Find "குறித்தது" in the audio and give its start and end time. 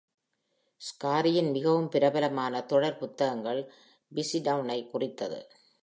4.89-5.39